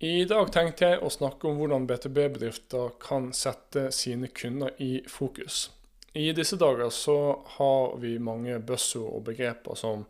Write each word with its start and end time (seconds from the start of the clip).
I 0.00 0.24
dag 0.30 0.52
tenkte 0.54 0.86
jeg 0.86 0.98
å 1.02 1.08
snakke 1.10 1.48
om 1.50 1.56
hvordan 1.58 1.82
BTB-bedrifter 1.90 2.92
kan 3.02 3.32
sette 3.34 3.88
sine 3.90 4.28
kunder 4.30 4.76
i 4.78 5.00
fokus. 5.10 5.72
I 6.14 6.28
disse 6.38 6.54
dager 6.54 6.92
så 6.94 7.16
har 7.56 7.96
vi 7.98 8.12
mange 8.22 8.60
buzzord 8.62 9.16
og 9.16 9.24
begreper 9.26 9.74
som 9.74 10.04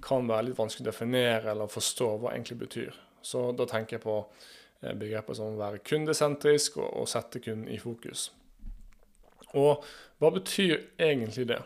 kan 0.00 0.24
være 0.30 0.46
litt 0.46 0.56
vanskelig 0.56 0.86
å 0.86 0.88
definere 0.88 1.52
eller 1.52 1.68
forstå 1.68 2.08
hva 2.22 2.32
egentlig 2.32 2.56
betyr. 2.62 2.96
Så 3.20 3.50
da 3.52 3.68
tenker 3.68 3.98
jeg 3.98 4.06
på 4.06 4.16
eh, 4.16 4.96
begreper 4.96 5.36
som 5.36 5.52
å 5.52 5.60
være 5.60 5.84
kundesentrisk 5.84 6.80
og, 6.80 6.88
og 6.88 7.12
sette 7.12 7.44
kunden 7.44 7.68
i 7.68 7.76
fokus. 7.84 8.30
Og 9.60 9.84
hva 10.24 10.32
betyr 10.40 10.86
egentlig 10.96 11.50
det? 11.52 11.60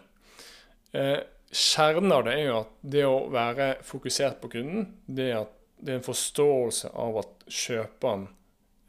Eh, 0.98 1.18
kjernen 1.46 2.18
av 2.18 2.26
det 2.26 2.40
er 2.40 2.46
jo 2.48 2.60
at 2.64 2.79
det 2.98 3.06
å 3.06 3.18
være 3.30 3.74
fokusert 3.86 4.42
på 4.42 4.56
kunden, 4.58 4.96
det 5.06 5.30
er 5.30 5.44
at 5.44 5.58
det 5.82 5.96
er 5.96 5.98
en 5.98 6.06
forståelse 6.06 6.92
av 6.94 7.16
at 7.18 7.41
kjøperen 7.52 8.26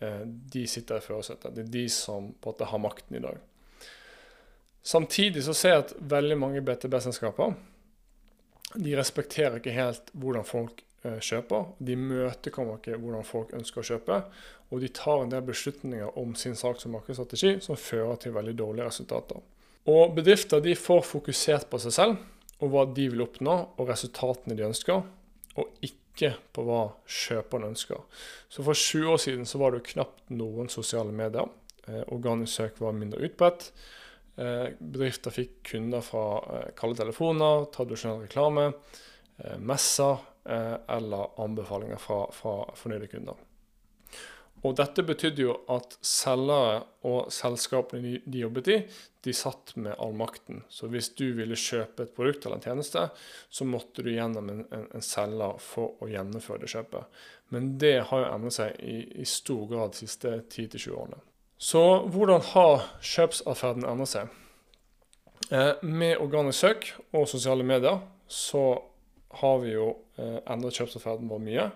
eh, 0.03 0.23
de 0.25 0.63
sitter 0.69 1.01
i 1.01 1.05
førersetet. 1.05 1.51
Det 1.55 1.65
er 1.65 1.73
de 1.75 1.83
som 1.91 2.31
på 2.41 2.55
en 2.55 2.71
har 2.71 2.81
makten 2.81 3.19
i 3.19 3.23
dag. 3.23 3.41
Samtidig 4.83 5.45
så 5.45 5.53
ser 5.55 5.75
jeg 5.75 5.85
at 5.85 5.93
veldig 6.11 6.39
mange 6.39 6.63
BTB-selskaper 6.65 7.53
de 8.73 8.95
respekterer 8.97 9.59
ikke 9.59 9.75
helt 9.75 10.09
hvordan 10.17 10.45
folk 10.47 10.81
eh, 11.05 11.19
kjøper. 11.21 11.71
De 11.77 11.95
imøtekommer 11.95 12.79
ikke 12.79 12.99
hvordan 12.99 13.25
folk 13.27 13.53
ønsker 13.55 13.83
å 13.83 13.87
kjøpe. 13.93 14.19
Og 14.73 14.81
de 14.81 14.89
tar 14.89 15.21
en 15.21 15.33
del 15.33 15.43
beslutninger 15.45 16.17
om 16.19 16.33
sin 16.39 16.57
saks- 16.57 16.87
og 16.87 16.95
markedsstrategi 16.95 17.59
som 17.61 17.79
fører 17.79 18.17
til 18.21 18.33
veldig 18.35 18.55
dårlige 18.57 18.89
resultater. 18.89 19.43
Og 19.93 20.15
bedrifter 20.15 20.63
de 20.63 20.73
får 20.79 21.03
fokusert 21.05 21.69
på 21.69 21.79
seg 21.83 21.95
selv 21.95 22.63
og 22.63 22.71
hva 22.71 22.85
de 22.95 23.09
vil 23.11 23.23
oppnå, 23.25 23.55
og 23.75 23.89
resultatene 23.89 24.55
de 24.55 24.63
ønsker, 24.63 25.01
og 25.59 25.83
ikke 25.83 26.02
ikke 26.13 26.35
på 26.53 26.63
hva 26.67 26.83
kjøperen 27.09 27.71
ønsker. 27.71 27.99
Så 28.49 28.63
For 28.63 28.77
20 28.77 29.11
år 29.15 29.19
siden 29.25 29.45
så 29.49 29.59
var 29.59 29.73
det 29.73 29.81
jo 29.81 29.91
knapt 29.95 30.31
noen 30.31 30.69
sosiale 30.69 31.11
medier. 31.11 31.49
Eh, 31.87 32.05
organisk 32.13 32.53
søk 32.53 32.81
var 32.81 32.95
mindre 32.95 33.25
utbredt. 33.25 33.71
Eh, 34.33 34.71
bedrifter 34.79 35.33
fikk 35.33 35.59
kunder 35.69 36.01
fra 36.01 36.25
eh, 36.41 36.69
kalde 36.77 36.97
telefoner, 37.03 37.67
tradisjonell 37.73 38.23
reklame, 38.25 38.71
eh, 39.37 39.57
messer 39.61 40.29
eller 40.43 41.37
anbefalinger 41.39 42.01
fra, 42.03 42.17
fra 42.35 42.65
fornøyde 42.75 43.07
kunder. 43.07 43.37
Og 44.63 44.77
dette 44.79 45.03
betydde 45.03 45.43
jo 45.43 45.53
at 45.73 45.97
selgere 46.07 46.83
og 47.07 47.31
selskapene 47.35 48.19
de, 48.23 48.39
jobbet 48.39 48.69
i, 48.71 48.77
de 49.23 49.33
satt 49.35 49.73
med 49.75 49.97
all 49.99 50.15
makten. 50.15 50.61
Så 50.71 50.87
hvis 50.91 51.09
du 51.19 51.25
ville 51.35 51.57
kjøpe 51.59 52.05
et 52.05 52.13
produkt 52.15 52.45
eller 52.45 52.61
en 52.61 52.63
tjeneste, 52.63 53.03
så 53.51 53.67
måtte 53.67 54.05
du 54.05 54.13
gjennom 54.13 54.47
en, 54.53 54.63
en, 54.71 54.85
en 54.95 55.03
selger 55.03 55.59
for 55.63 55.99
å 55.99 56.07
gjennomføre 56.11 56.63
det 56.63 56.71
kjøpet. 56.71 57.19
Men 57.51 57.73
det 57.81 57.97
har 58.09 58.23
jo 58.23 58.31
endret 58.31 58.55
seg 58.55 58.79
i, 58.79 59.01
i 59.19 59.27
stor 59.27 59.67
grad 59.71 59.93
de 59.93 60.05
siste 60.05 60.37
10-20 60.47 60.95
årene. 60.95 61.19
Så 61.59 61.83
hvordan 62.11 62.41
har 62.53 62.87
kjøpsatferden 63.03 63.85
endret 63.87 64.13
seg? 64.15 64.39
Eh, 65.51 65.83
med 65.83 66.17
organisk 66.23 66.63
søk 66.63 66.89
og 67.11 67.27
sosiale 67.27 67.67
medier 67.67 67.99
så 68.31 68.63
har 69.41 69.59
vi 69.63 69.75
jo 69.75 69.89
eh, 70.17 70.39
endret 70.51 70.79
kjøpsatferden 70.79 71.29
vår 71.31 71.43
mye. 71.43 71.67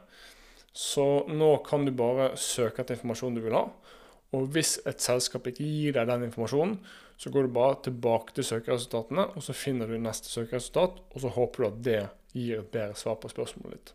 Så 0.77 1.25
nå 1.33 1.55
kan 1.65 1.87
du 1.87 1.91
bare 1.97 2.35
søke 2.37 2.83
etter 2.83 2.97
informasjon 2.97 3.37
du 3.37 3.41
vil 3.41 3.57
ha. 3.57 3.65
Og 4.37 4.49
hvis 4.53 4.75
et 4.85 5.01
selskap 5.01 5.47
ikke 5.49 5.65
gir 5.65 5.95
deg 5.95 6.09
den 6.09 6.27
informasjonen, 6.27 6.75
så 7.17 7.31
går 7.33 7.47
du 7.47 7.55
bare 7.55 7.79
tilbake 7.87 8.35
til 8.37 8.45
søkeresultatene, 8.45 9.31
og 9.33 9.41
så 9.41 9.55
finner 9.57 9.89
du 9.89 9.97
neste 9.97 10.29
søkeresultat, 10.29 10.99
og 11.09 11.23
så 11.23 11.31
håper 11.33 11.63
du 11.63 11.67
at 11.69 11.79
det 11.87 12.01
gir 12.35 12.59
et 12.59 12.69
bedre 12.73 12.97
svar 12.99 13.17
på 13.17 13.31
spørsmålet 13.31 13.79
ditt. 13.79 13.93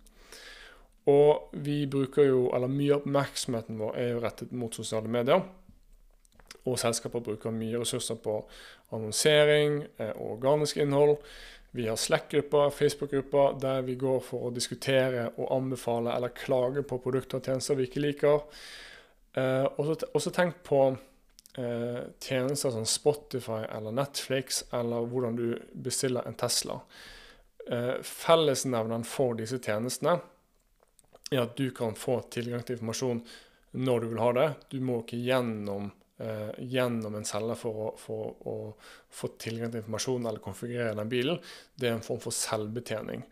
Og 1.13 1.55
vi 1.63 1.85
bruker 1.91 2.27
jo, 2.27 2.47
eller 2.55 2.71
mye 2.71 2.97
av 2.97 3.03
oppmerksomheten 3.03 3.79
vår 3.79 3.99
er 3.99 4.13
jo 4.13 4.23
rettet 4.23 4.55
mot 4.55 4.75
sosiale 4.75 5.11
medier. 5.11 5.43
Og 6.63 6.79
selskaper 6.79 7.23
bruker 7.23 7.55
mye 7.55 7.81
ressurser 7.83 8.19
på 8.23 8.37
annonsering 8.95 9.83
eh, 9.99 10.13
og 10.15 10.37
organisk 10.37 10.79
innhold. 10.83 11.17
Vi 11.75 11.89
har 11.89 11.97
Slack-grupper, 11.97 12.71
Facebook-grupper, 12.71 13.61
der 13.61 13.83
vi 13.83 13.95
går 13.95 14.19
for 14.21 14.49
å 14.49 14.53
diskutere 14.53 15.31
og 15.39 15.55
anbefale 15.55 16.13
eller 16.13 16.35
klage 16.37 16.83
på 16.85 16.99
produkter 17.01 17.41
og 17.41 17.49
tjenester 17.49 17.79
vi 17.79 17.87
ikke 17.89 18.03
liker. 18.05 18.43
Eh, 19.41 19.65
og 19.81 20.21
så 20.21 20.33
tenk 20.37 20.59
på 20.69 20.83
eh, 21.57 22.03
tjenester 22.21 22.75
som 22.75 22.85
Spotify 22.85 23.63
eller 23.71 23.97
Netflix, 23.97 24.67
eller 24.69 25.09
hvordan 25.09 25.39
du 25.41 25.47
bestiller 25.73 26.29
en 26.29 26.37
Tesla. 26.37 26.77
Eh, 27.71 27.97
fellesnevneren 28.05 29.09
for 29.09 29.41
disse 29.41 29.57
tjenestene 29.65 30.19
er 31.33 31.47
at 31.47 31.57
du 31.57 31.71
kan 31.73 31.97
få 31.97 32.21
tilgang 32.29 32.67
til 32.67 32.77
informasjon 32.77 33.25
når 33.81 34.05
du 34.05 34.11
vil 34.13 34.25
ha 34.27 34.31
det. 34.37 34.49
Du 34.69 34.81
må 34.85 35.01
ikke 35.01 35.25
gjennom 35.25 35.89
eh, 36.23 36.53
gjennom 36.73 37.17
en 37.19 37.27
selger 37.27 37.59
for 37.59 37.97
for 38.01 38.49
å, 38.49 38.55
få 39.13 39.29
tilgang 39.43 39.73
til 39.73 39.83
informasjon 39.83 40.29
eller 40.29 40.41
konfigurere 40.41 40.97
den 40.97 41.11
bilen, 41.11 41.41
det 41.77 41.91
er 41.91 41.99
en 41.99 42.07
form 42.07 42.23
for 42.23 42.33
selvbetjening. 42.33 43.27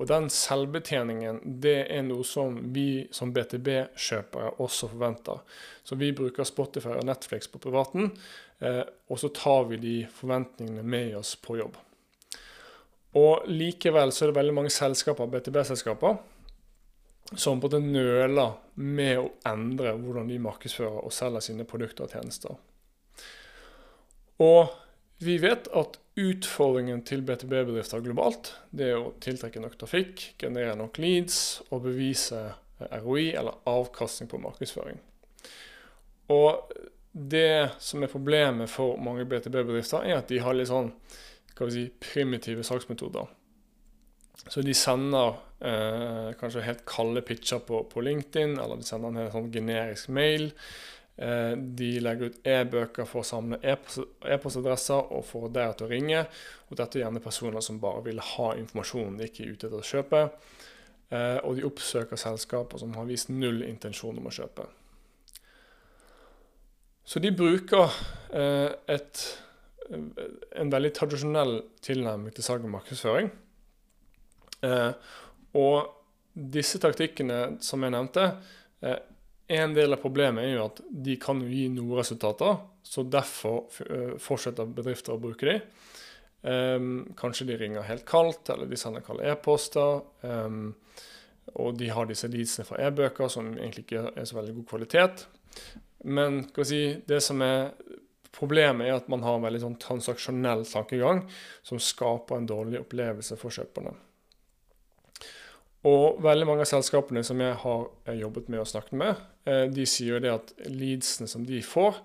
Og 0.00 0.08
den 0.08 0.30
selvbetjeningen 0.32 1.42
det 1.60 1.76
er 1.92 2.06
noe 2.06 2.24
som 2.24 2.56
vi 2.72 3.04
som 3.12 3.34
BTB-kjøpere 3.36 4.54
også 4.64 4.88
forventer. 4.94 5.42
Så 5.84 5.98
vi 6.00 6.12
bruker 6.16 6.48
Spotify 6.48 6.94
og 6.96 7.04
Netflix 7.10 7.50
på 7.52 7.60
privaten, 7.60 8.12
eh, 8.64 8.82
og 9.10 9.20
så 9.20 9.28
tar 9.36 9.68
vi 9.68 9.80
de 9.82 9.96
forventningene 10.14 10.86
med 10.86 11.16
oss 11.20 11.34
på 11.36 11.58
jobb. 11.60 11.76
Og 13.18 13.48
likevel 13.50 14.12
så 14.14 14.24
er 14.24 14.30
det 14.30 14.38
veldig 14.38 14.54
mange 14.54 14.72
selskaper, 14.72 15.28
BTB-selskaper, 15.32 16.20
som 17.36 17.60
på 17.60 17.68
en 17.68 17.70
måte 17.70 17.80
nøler 17.84 18.56
med 18.80 19.18
å 19.20 19.30
endre 19.46 19.94
hvordan 19.98 20.30
de 20.30 20.38
markedsfører 20.42 21.04
og 21.04 21.14
selger 21.14 21.44
sine 21.44 21.66
produkter 21.68 22.06
og 22.06 22.14
tjenester. 22.14 22.56
Og 24.40 24.72
vi 25.20 25.36
vet 25.42 25.68
at 25.76 25.98
utfordringen 26.20 27.02
til 27.06 27.22
BTB-bedrifter 27.28 28.02
globalt 28.04 28.54
det 28.74 28.88
er 28.90 28.98
å 28.98 29.12
tiltrekke 29.22 29.60
nok 29.62 29.76
trafikk, 29.80 30.24
generere 30.40 30.78
nok 30.80 30.98
leads 31.00 31.60
og 31.68 31.84
bevise 31.84 32.40
ROI, 32.80 33.34
eller 33.36 33.60
avkastning 33.68 34.30
på 34.30 34.40
markedsføring. 34.40 34.96
Og 36.32 36.72
det 37.12 37.70
som 37.82 38.02
er 38.02 38.12
problemet 38.12 38.70
for 38.70 38.96
mange 39.02 39.26
BTB-bedrifter, 39.28 40.06
er 40.06 40.20
at 40.22 40.30
de 40.30 40.40
har 40.40 40.56
litt 40.56 40.70
sånn 40.70 40.92
si, 41.68 41.84
primitive 42.00 42.64
saksmetoder. 42.64 43.28
Så 44.48 44.64
de 44.64 44.72
sender 44.72 45.36
eh, 45.60 46.30
kanskje 46.40 46.64
helt 46.66 46.86
kalde 46.88 47.22
pitcher 47.26 47.62
på, 47.66 47.84
på, 47.90 48.04
LinkedIn, 48.06 48.58
eller 48.58 48.80
de 48.80 48.88
sender 48.88 49.12
en 49.12 49.20
helt 49.22 49.36
sånn 49.36 49.52
generisk 49.54 50.10
mail. 50.16 50.50
Eh, 51.20 51.52
de 51.56 51.90
legger 52.00 52.30
ut 52.30 52.48
e-bøker 52.48 53.08
for 53.08 53.22
å 53.22 53.28
samle 53.28 53.60
e-postadresser 53.62 55.12
og 55.12 55.26
får 55.28 55.50
dere 55.56 55.76
til 55.76 55.88
å 55.88 55.92
ringe. 55.92 56.24
Og 56.70 56.80
dette 56.80 56.98
er 56.98 57.06
gjerne 57.06 57.24
personer 57.24 57.64
som 57.64 57.80
bare 57.82 58.06
vil 58.08 58.22
ha 58.34 58.50
informasjonen 58.56 59.20
de 59.20 59.28
ikke 59.28 59.44
er 59.44 59.54
ute 59.54 59.68
etter 59.68 59.80
å 59.80 59.90
kjøpe. 59.92 60.24
Eh, 61.10 61.38
og 61.42 61.58
de 61.58 61.66
oppsøker 61.66 62.20
selskaper 62.20 62.78
som 62.78 62.94
har 62.94 63.08
vist 63.08 63.32
null 63.34 63.64
intensjon 63.66 64.18
om 64.20 64.28
å 64.30 64.34
kjøpe. 64.34 64.68
Så 67.10 67.18
de 67.18 67.32
bruker 67.34 67.90
eh, 68.38 68.70
et, 68.94 69.22
en 69.90 70.70
veldig 70.70 70.92
tradisjonell 70.94 71.56
tilnærming 71.82 72.36
til 72.36 72.46
salg 72.46 72.62
og 72.62 72.70
markedsføring. 72.76 73.32
Eh, 74.62 74.92
og 75.58 75.96
disse 76.32 76.78
taktikkene 76.82 77.60
som 77.64 77.82
jeg 77.82 77.94
nevnte, 77.94 78.26
eh, 78.82 78.98
en 79.50 79.72
del 79.74 79.96
av 79.96 80.02
problemet 80.02 80.46
er 80.46 80.52
jo 80.54 80.66
at 80.68 80.82
de 81.06 81.16
kan 81.18 81.40
jo 81.42 81.48
gi 81.50 81.64
noen 81.74 81.98
resultater, 81.98 82.60
så 82.86 83.02
derfor 83.02 83.64
eh, 83.86 84.12
fortsetter 84.22 84.68
bedrifter 84.76 85.16
å 85.16 85.22
bruke 85.22 85.48
de. 85.48 85.56
Um, 86.40 87.10
kanskje 87.18 87.50
de 87.50 87.56
ringer 87.60 87.84
helt 87.84 88.06
kaldt, 88.08 88.48
eller 88.48 88.70
de 88.70 88.78
sender 88.80 89.04
kalde 89.04 89.26
e-poster. 89.28 90.00
Um, 90.22 90.70
og 91.58 91.74
de 91.80 91.90
har 91.92 92.06
disse 92.08 92.30
leadsene 92.30 92.64
fra 92.64 92.78
e-bøker 92.86 93.28
som 93.32 93.50
egentlig 93.56 93.84
ikke 93.88 94.06
er 94.14 94.28
så 94.28 94.38
veldig 94.38 94.54
god 94.60 94.68
kvalitet. 94.70 95.24
Men 96.08 96.44
si, 96.64 96.80
det 97.10 97.20
som 97.26 97.42
er 97.44 97.72
problemet, 98.32 98.86
er 98.86 99.00
at 99.00 99.10
man 99.10 99.24
har 99.26 99.36
en 99.36 99.44
veldig 99.44 99.64
sånn 99.64 99.80
transaksjonell 99.82 100.62
tankegang 100.70 101.24
som 101.66 101.82
skaper 101.82 102.38
en 102.38 102.48
dårlig 102.48 102.80
opplevelse 102.84 103.36
for 103.40 103.52
kjøperne. 103.52 103.92
Og 105.88 106.18
veldig 106.20 106.44
mange 106.48 106.64
av 106.66 106.68
selskapene 106.68 107.22
som 107.24 107.40
jeg 107.40 107.56
har 107.62 107.86
eh, 108.04 108.18
jobbet 108.20 108.50
med 108.52 108.60
og 108.60 108.68
snakket 108.68 108.98
med, 109.00 109.20
eh, 109.48 109.64
de 109.72 109.86
sier 109.88 110.18
jo 110.18 110.22
det 110.24 110.32
at 110.34 110.52
leadsene 110.68 111.28
som 111.30 111.46
de 111.48 111.62
får, 111.64 112.02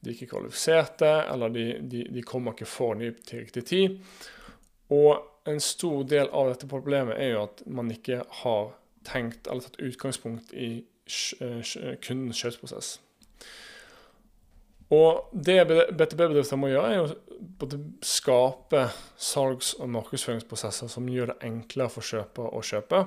de 0.00 0.10
er 0.10 0.16
ikke 0.16 0.30
kvalifiserte, 0.30 1.10
eller 1.28 1.52
de, 1.52 1.66
de, 1.90 2.04
de 2.14 2.24
kommer 2.24 2.54
ikke 2.54 2.70
for 2.70 2.96
ny 2.96 3.10
til 3.26 3.42
riktig 3.42 3.64
tid. 3.68 3.98
Og 4.94 5.18
en 5.48 5.60
stor 5.60 6.06
del 6.08 6.30
av 6.32 6.52
dette 6.52 6.68
problemet 6.70 7.18
er 7.20 7.34
jo 7.34 7.42
at 7.44 7.60
man 7.66 7.90
ikke 7.92 8.22
har 8.42 8.72
tenkt 9.08 9.48
eller 9.48 9.64
tatt 9.66 9.80
utgangspunkt 9.84 10.54
i 10.56 10.70
eh, 10.78 11.74
kundens 12.04 12.40
kjøpsprosess. 12.40 12.96
Og 14.94 15.28
det 15.32 15.58
BTB-bedrifter 15.68 16.56
må 16.56 16.70
gjøre, 16.70 16.92
er 16.94 17.04
å 17.04 17.68
skape 18.04 18.86
salgs- 19.20 19.74
og 19.76 19.90
markedsføringsprosesser 19.92 20.88
som 20.88 21.08
gjør 21.12 21.34
det 21.34 21.42
enklere 21.50 21.92
for 21.92 22.06
kjøper 22.08 22.54
å 22.56 22.62
kjøpe. 22.64 23.02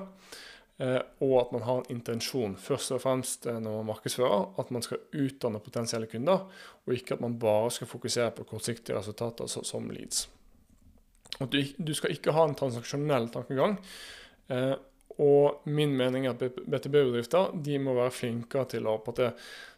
eh, 0.78 1.00
og 1.20 1.34
at 1.40 1.52
man 1.52 1.62
har 1.62 1.80
en 1.80 1.90
intensjon, 1.96 2.54
først 2.56 2.94
og 2.94 3.02
fremst 3.02 3.46
eh, 3.46 3.58
når 3.58 3.76
man 3.80 3.90
markedsfører, 3.92 4.46
at 4.58 4.70
man 4.70 4.82
skal 4.82 5.02
utdanne 5.12 5.60
potensielle 5.62 6.06
kunder, 6.06 6.46
og 6.86 6.94
ikke 6.94 7.14
at 7.14 7.20
man 7.20 7.38
bare 7.38 7.70
skal 7.70 7.86
fokusere 7.86 8.30
på 8.30 8.44
kortsiktige 8.44 8.96
resultater 8.96 9.46
som 9.46 9.90
leads. 9.90 10.28
Du, 11.38 11.94
skal 11.94 12.14
ikke 12.14 12.32
ha 12.32 12.46
en 12.46 12.54
transaksjonell 12.54 13.28
tankegang. 13.34 13.78
Og 15.20 15.66
min 15.68 15.92
mening 15.96 16.26
er 16.26 16.32
at 16.32 16.56
BTB-bedrifter 16.56 17.52
de 17.64 17.76
må 17.82 17.94
være 17.98 18.14
flinkere 18.14 18.64
til 18.72 18.88
å 18.88 18.96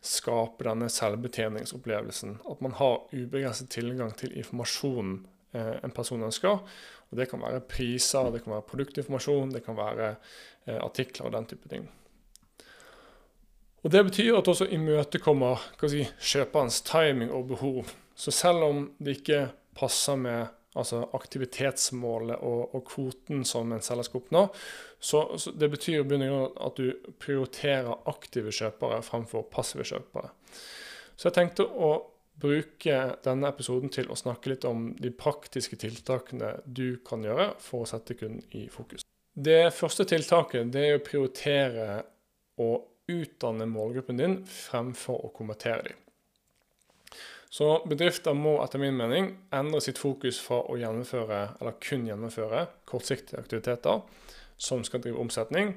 skape 0.05 0.67
denne 0.67 0.91
selvbetjeningsopplevelsen. 0.93 2.39
At 2.51 2.63
man 2.63 2.77
har 2.79 3.03
ubegrenset 3.11 3.73
tilgang 3.75 4.15
til 4.19 4.37
informasjonen 4.39 5.19
eh, 5.57 5.75
en 5.83 5.95
person 5.95 6.23
ønsker. 6.23 6.63
Og 7.11 7.19
Det 7.19 7.29
kan 7.31 7.43
være 7.43 7.65
priser, 7.67 8.31
det 8.31 8.45
kan 8.45 8.57
være 8.57 8.69
produktinformasjon, 8.71 9.53
det 9.55 9.65
kan 9.67 9.77
være 9.79 10.15
eh, 10.67 10.79
artikler 10.79 11.27
og 11.27 11.37
den 11.37 11.51
type 11.51 11.69
ting. 11.69 11.89
Og 13.85 13.91
Det 13.91 14.05
betyr 14.05 14.39
at 14.39 14.49
også 14.49 14.71
imøtekommer 14.73 15.61
si, 15.87 16.07
kjøperens 16.21 16.81
timing 16.87 17.33
og 17.33 17.49
behov. 17.49 17.91
Så 18.15 18.31
selv 18.31 18.65
om 18.65 18.87
det 18.99 19.19
ikke 19.19 19.49
passer 19.77 20.17
med 20.17 20.47
altså 20.75 21.05
aktivitetsmålet 21.17 22.41
og, 22.43 22.75
og, 22.75 22.82
kvoten 22.88 23.44
som 23.47 23.73
en 23.73 23.85
selger 23.85 24.09
skal 24.09 24.23
oppnå. 24.23 24.43
Så, 24.99 25.23
så 25.38 25.53
Det 25.55 25.71
betyr 25.71 26.03
at 26.05 26.81
du 26.81 27.12
prioriterer 27.23 28.09
aktive 28.11 28.55
kjøpere 28.55 29.03
fremfor 29.06 29.47
passive 29.53 29.87
kjøpere. 29.87 30.32
Så 31.15 31.31
jeg 31.31 31.38
tenkte 31.38 31.67
å 31.69 31.93
bruke 32.41 32.97
denne 33.23 33.50
episoden 33.53 33.93
til 33.94 34.11
å 34.11 34.19
snakke 34.19 34.50
litt 34.50 34.65
om 34.67 34.88
de 34.99 35.12
praktiske 35.15 35.79
tiltakene 35.79 36.56
du 36.67 36.99
kan 37.06 37.23
gjøre 37.23 37.53
for 37.62 37.85
å 37.85 37.88
sette 37.88 38.17
kunden 38.19 38.43
i 38.59 38.67
fokus. 38.73 39.06
Det 39.35 39.71
første 39.75 40.06
tiltaket 40.06 40.73
det 40.75 40.88
er 40.88 40.99
å 40.99 41.05
prioritere 41.06 41.87
å 42.62 42.71
utdanne 43.11 43.67
målgruppen 43.69 44.19
din 44.19 44.37
fremfor 44.49 45.26
å 45.26 45.32
konvertere 45.35 45.91
dem. 45.91 46.00
Så 47.55 47.69
bedrifter 47.87 48.35
må 48.35 48.56
etter 48.65 48.81
min 48.83 48.97
mening 48.99 49.29
endre 49.55 49.79
sitt 49.85 50.01
fokus 50.03 50.41
fra 50.43 50.59
å 50.67 50.75
gjennomføre, 50.81 51.41
eller 51.61 51.77
kun 51.79 52.09
gjennomføre, 52.09 52.65
kortsiktige 52.89 53.39
aktiviteter 53.39 54.01
som 54.59 54.83
skal 54.87 55.05
drive 55.05 55.21
omsetning 55.23 55.71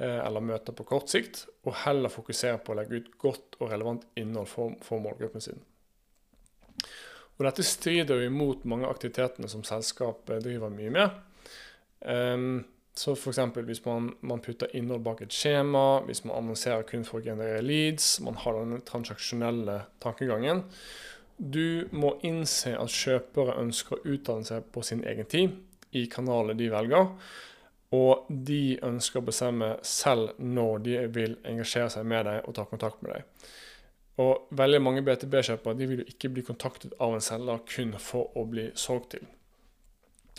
eh, 0.00 0.20
eller 0.22 0.40
møter 0.40 0.72
på 0.76 0.86
kort 0.88 1.12
sikt, 1.12 1.42
og 1.68 1.76
heller 1.82 2.12
fokusere 2.12 2.62
på 2.64 2.72
å 2.72 2.78
legge 2.78 3.02
ut 3.02 3.10
godt 3.20 3.60
og 3.60 3.68
relevant 3.68 4.06
innhold 4.20 4.48
for, 4.48 4.78
for 4.86 5.04
målgruppen 5.04 5.44
sin. 5.44 5.60
Og 7.36 7.44
Dette 7.44 7.68
strider 7.68 8.20
jo 8.20 8.32
imot 8.32 8.64
mange 8.68 8.88
av 8.88 8.96
aktivitetene 8.96 9.48
som 9.48 9.64
selskapet 9.64 10.40
driver 10.44 10.72
mye 10.72 10.94
med. 10.96 11.20
Um, 12.00 12.50
så 12.94 13.14
f.eks. 13.14 13.38
hvis 13.54 13.84
man, 13.84 14.10
man, 14.20 14.40
putter 14.44 14.70
innhold 14.76 15.04
bak 15.04 15.22
et 15.24 15.34
skjema, 15.34 16.02
hvis 16.06 16.24
man 16.24 16.36
annonserer 16.40 16.82
kun 16.88 17.06
for 17.06 17.20
å 17.20 17.24
generere 17.24 17.62
leads, 17.62 18.18
man 18.24 18.38
har 18.42 18.58
den 18.58 18.82
transaksjonelle 18.86 19.78
tankegangen, 20.02 20.64
du 21.40 21.88
må 21.96 22.16
innse 22.26 22.74
at 22.76 22.92
kjøpere 22.92 23.56
ønsker 23.62 23.96
å 23.96 24.14
utdanne 24.16 24.44
seg 24.44 24.66
på 24.74 24.82
sin 24.84 25.04
egen 25.08 25.28
tid, 25.30 25.54
i 25.96 26.04
kanalet 26.10 26.58
de 26.58 26.68
velger. 26.70 27.08
Og 27.96 28.28
de 28.28 28.76
ønsker 28.86 29.18
å 29.18 29.26
bestemme 29.26 29.70
selv 29.82 30.36
når 30.38 30.84
de 30.84 30.98
vil 31.10 31.38
engasjere 31.48 31.90
seg 31.90 32.06
med 32.06 32.28
deg 32.28 32.44
og 32.44 32.54
ta 32.54 32.66
kontakt 32.68 33.00
med 33.02 33.16
deg. 33.16 33.48
Og 34.20 34.52
veldig 34.54 34.82
mange 34.84 35.02
BTB-kjøpere 35.06 35.78
vil 35.80 36.02
jo 36.02 36.10
ikke 36.12 36.30
bli 36.34 36.44
kontaktet 36.46 36.92
av 37.00 37.16
en 37.16 37.24
selger 37.24 37.64
kun 37.70 37.96
for 37.98 38.36
å 38.38 38.44
bli 38.46 38.68
solgt 38.78 39.14
til. 39.16 39.24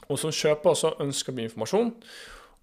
Og 0.07 0.19
som 0.21 0.33
kjøper 0.35 0.77
så 0.77 0.93
ønsker 1.01 1.35
vi 1.35 1.47
informasjon, 1.47 1.91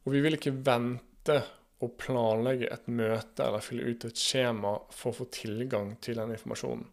og 0.05 0.15
vi 0.15 0.23
vil 0.25 0.39
ikke 0.39 0.55
vente 0.67 1.41
og 1.85 1.95
planlegge 2.00 2.71
et 2.75 2.87
møte 2.91 3.45
eller 3.45 3.62
fylle 3.62 3.91
ut 3.91 4.06
et 4.09 4.19
skjema 4.19 4.75
for 4.95 5.12
å 5.12 5.19
få 5.21 5.29
tilgang 5.35 5.93
til 6.03 6.19
den 6.19 6.35
informasjonen. 6.35 6.87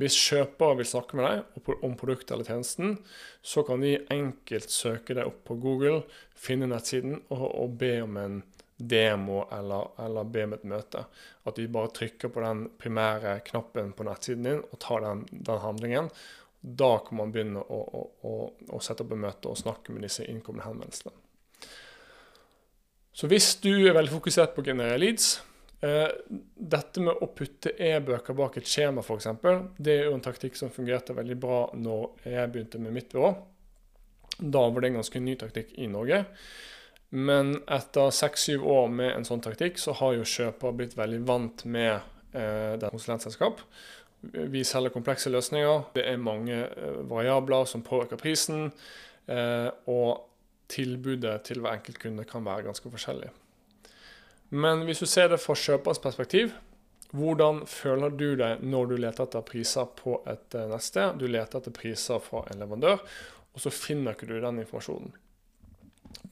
Hvis 0.00 0.16
kjøpere 0.16 0.78
vil 0.78 0.88
snakke 0.88 1.18
med 1.18 1.26
deg 1.26 1.74
om 1.84 1.96
produktet 1.98 2.32
eller 2.32 2.48
tjenesten, 2.48 2.94
så 3.42 3.64
kan 3.66 3.82
de 3.84 3.98
enkelt 4.14 4.72
søke 4.72 5.16
deg 5.18 5.28
opp 5.28 5.42
på 5.50 5.58
Google, 5.60 6.04
finne 6.32 6.70
nettsiden 6.70 7.18
og, 7.28 7.44
og 7.44 7.76
be 7.82 7.92
om 8.06 8.16
en 8.16 8.40
demo 8.80 9.42
eller, 9.52 9.90
eller, 10.00 10.24
be 10.24 10.46
om 10.46 10.56
et 10.56 10.66
møte. 10.72 11.04
At 11.44 11.58
de 11.60 11.68
bare 11.68 11.92
trykker 11.96 12.32
på 12.32 12.44
den 12.44 12.64
primære 12.80 13.40
knappen 13.50 13.92
på 13.96 14.06
nettsiden 14.08 14.48
din 14.48 14.62
og 14.64 14.80
tar 14.80 15.04
den, 15.04 15.26
den 15.30 15.64
handlingen. 15.66 16.08
Da 16.60 16.94
kan 17.04 17.20
man 17.20 17.34
begynne 17.34 17.60
å, 17.60 17.80
å, 18.00 18.04
å, 18.28 18.36
å, 18.70 18.80
sette 18.84 19.04
opp 19.04 19.12
et 19.16 19.20
møte 19.20 19.52
og 19.52 19.60
snakke 19.60 19.92
med 19.92 20.06
disse 20.08 20.24
innkomne 20.28 20.64
henvendelsene. 20.64 21.12
Så 23.12 23.28
hvis 23.30 23.52
du 23.62 23.72
er 23.74 23.96
veldig 23.96 24.12
fokusert 24.12 24.54
på 24.54 24.62
å 24.62 24.68
generere 24.70 25.00
leads, 25.02 25.38
Eh, 25.80 26.08
dette 26.54 27.00
med 27.00 27.22
å 27.24 27.30
putte 27.32 27.72
e-bøker 27.80 28.36
bak 28.36 28.58
et 28.60 28.68
skjema, 28.68 29.00
f.eks., 29.00 29.30
det 29.80 29.94
er 29.94 30.10
jo 30.10 30.16
en 30.18 30.24
taktikk 30.24 30.58
som 30.58 30.72
fungerte 30.72 31.16
veldig 31.16 31.36
bra 31.40 31.60
når 31.72 32.26
jeg 32.28 32.50
begynte 32.52 32.80
med 32.84 32.96
mitt 32.98 33.08
byrå. 33.12 33.30
Da 34.40 34.66
var 34.68 34.84
det 34.84 34.90
en 34.90 35.00
ganske 35.00 35.22
ny 35.24 35.38
taktikk 35.40 35.72
i 35.80 35.88
Norge. 35.88 36.26
Men 37.16 37.56
etter 37.64 38.12
seks-syv 38.14 38.66
år 38.68 38.92
med 38.92 39.14
en 39.14 39.26
sånn 39.26 39.42
taktikk, 39.44 39.80
så 39.80 39.96
har 39.98 40.18
jo 40.18 40.28
kjøpere 40.28 40.76
blitt 40.76 40.98
veldig 41.00 41.22
vant 41.26 41.64
med 41.64 41.94
eh, 42.36 42.76
det 42.80 42.92
konsulentselskap. 42.92 43.64
Vi 44.20 44.62
selger 44.68 44.92
komplekse 44.92 45.32
løsninger. 45.32 45.88
Det 45.96 46.04
er 46.06 46.20
mange 46.20 46.60
eh, 46.68 47.00
variabler 47.08 47.64
som 47.68 47.82
påvirker 47.84 48.20
prisen. 48.20 48.68
Eh, 49.32 49.68
og 49.88 50.29
tilbudet 50.70 51.36
til 51.48 51.62
hver 51.62 51.78
enkelt 51.78 52.00
kunde 52.02 52.26
kan 52.28 52.46
være 52.46 52.68
ganske 52.68 52.92
forskjellig. 52.92 53.30
Men 54.50 54.84
hvis 54.86 55.02
du 55.02 55.06
ser 55.06 55.30
det 55.30 55.38
fra 55.42 55.54
kjøperens 55.54 56.02
perspektiv, 56.02 56.54
hvordan 57.14 57.64
føler 57.66 58.12
du 58.14 58.28
deg 58.38 58.62
når 58.62 58.90
du 58.90 58.96
leter 59.02 59.26
etter 59.26 59.46
priser 59.46 59.88
på 59.98 60.20
et 60.30 60.54
eh, 60.54 60.68
nettsted? 60.70 61.18
Du 61.18 61.26
leter 61.26 61.58
etter 61.58 61.74
priser 61.74 62.22
fra 62.22 62.44
en 62.50 62.62
leverandør, 62.62 63.02
og 63.50 63.62
så 63.62 63.72
finner 63.74 64.14
ikke 64.14 64.28
du 64.30 64.36
den 64.38 64.62
informasjonen. 64.62 65.10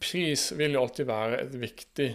Pris 0.03 0.51
vil 0.59 0.75
jo 0.75 0.85
alltid 0.85 1.09
være 1.09 1.41
et 1.43 1.57
viktig 1.59 2.09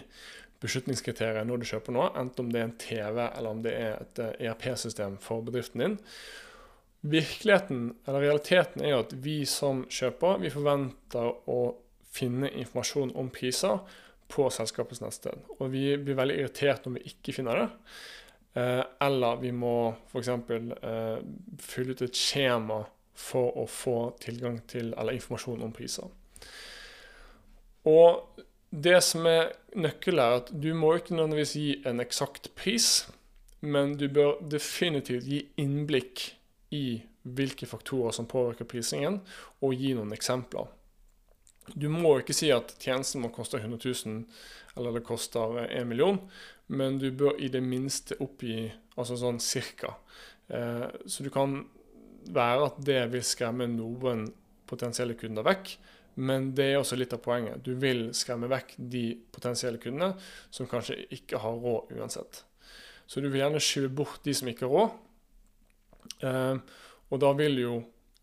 beslutningskriterium 0.64 1.48
når 1.48 1.60
du 1.60 1.68
kjøper 1.68 1.96
noe, 1.96 2.08
enten 2.16 2.46
om 2.46 2.52
det 2.52 2.60
er 2.60 2.66
en 2.70 2.78
TV 2.80 3.20
eller 3.26 3.50
om 3.50 3.60
det 3.64 3.74
er 3.76 4.00
et 4.00 4.24
ERP-system 4.48 5.18
eh, 5.18 5.22
for 5.24 5.44
bedriften 5.44 5.84
din. 5.84 5.98
Virkeligheten, 7.04 7.90
eller 8.08 8.24
Realiteten 8.24 8.80
er 8.80 8.94
jo 8.94 9.02
at 9.04 9.16
vi 9.24 9.42
som 9.48 9.82
kjøper 9.92 10.40
vi 10.40 10.52
forventer 10.52 11.50
å 11.52 11.58
finne 12.14 12.50
informasjon 12.52 13.14
om 13.18 13.30
priser 13.34 13.80
på 14.30 14.48
selskapets 14.52 15.02
nettsted. 15.02 15.40
Og 15.58 15.70
vi 15.72 15.88
blir 16.00 16.18
veldig 16.18 16.36
irritert 16.40 16.86
når 16.86 16.98
vi 16.98 17.12
ikke 17.12 17.36
finner 17.36 17.60
det. 17.60 17.68
Eh, 18.60 18.82
eller 19.06 19.40
vi 19.42 19.50
må 19.54 19.76
f.eks. 20.12 20.30
Eh, 20.30 21.16
fylle 21.62 21.94
ut 21.94 22.04
et 22.06 22.18
skjema 22.18 22.84
for 23.14 23.54
å 23.62 23.66
få 23.70 23.98
tilgang 24.22 24.60
til 24.70 24.92
eller 24.98 25.16
informasjon 25.16 25.62
om 25.66 25.74
priser. 25.74 26.08
Og 27.86 28.40
det 28.74 28.96
som 29.06 29.26
er 29.30 29.52
nøkkelen, 29.78 30.22
er 30.22 30.38
at 30.40 30.48
du 30.50 30.72
må 30.74 30.96
ikke 30.96 31.14
nødvendigvis 31.14 31.56
gi 31.58 31.74
en 31.86 32.02
eksakt 32.02 32.50
pris, 32.58 33.04
men 33.64 33.94
du 34.00 34.08
bør 34.12 34.40
definitivt 34.50 35.28
gi 35.30 35.44
innblikk 35.60 36.24
i 36.74 37.02
hvilke 37.22 37.68
faktorer 37.68 38.12
som 38.16 38.26
påvirker 38.28 38.68
prisingen, 38.68 39.20
og 39.62 39.78
gi 39.78 39.94
noen 39.96 40.12
eksempler. 40.16 40.66
Du 41.72 41.88
må 41.88 42.18
ikke 42.20 42.36
si 42.36 42.50
at 42.52 42.74
tjenesten 42.82 43.22
må 43.24 43.30
koste 43.32 43.60
100 43.62 43.80
000, 43.80 44.24
eller 44.76 44.98
det 44.98 45.06
koster 45.06 45.62
1 45.64 45.88
million, 45.88 46.18
men 46.66 46.98
du 47.00 47.10
bør 47.12 47.38
i 47.40 47.48
det 47.52 47.62
minste 47.64 48.18
oppgi 48.24 48.66
altså 48.98 49.16
sånn 49.18 49.40
cirka. 49.42 49.94
Eh, 50.48 50.86
så 51.06 51.24
du 51.24 51.30
kan 51.32 51.62
være 52.34 52.68
at 52.68 52.80
det 52.84 53.00
vil 53.12 53.24
skremme 53.26 53.68
noen 53.70 54.26
potensielle 54.68 55.16
kunder 55.20 55.46
vekk, 55.46 55.74
men 56.24 56.52
det 56.54 56.68
er 56.70 56.78
også 56.78 56.98
litt 56.98 57.14
av 57.16 57.22
poenget. 57.24 57.64
Du 57.64 57.74
vil 57.80 58.06
skremme 58.16 58.48
vekk 58.50 58.76
de 58.78 59.06
potensielle 59.34 59.80
kundene 59.82 60.14
som 60.54 60.68
kanskje 60.70 61.00
ikke 61.16 61.40
har 61.42 61.58
råd 61.58 61.96
uansett. 61.96 62.44
Så 63.06 63.20
du 63.20 63.28
vil 63.28 63.42
gjerne 63.42 63.62
skyve 63.62 63.90
bort 63.92 64.22
de 64.24 64.34
som 64.36 64.48
ikke 64.48 64.68
har 64.68 64.74
råd. 64.76 64.94
Eh, 66.28 66.54
og 67.10 67.20
da 67.22 67.34
vil 67.38 67.60
jo 67.60 67.74